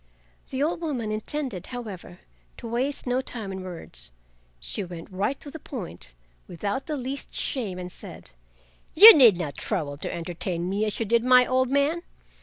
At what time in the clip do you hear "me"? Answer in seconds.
10.67-10.85